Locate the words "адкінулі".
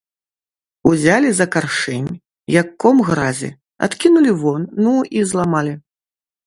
3.89-4.31